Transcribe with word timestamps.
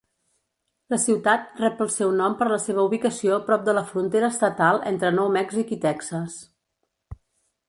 La 0.93 0.97
ciutat 1.03 1.59
rep 1.63 1.83
el 1.85 1.91
seu 1.97 2.15
nom 2.23 2.37
per 2.41 2.47
la 2.53 2.59
seva 2.65 2.87
ubicació 2.89 3.39
prop 3.51 3.69
de 3.69 3.77
la 3.81 3.85
frontera 3.93 4.33
estatal 4.37 4.83
entre 4.95 5.15
Nou 5.23 5.33
Mèxic 5.41 5.79
i 5.79 5.83
Texas. 5.89 6.41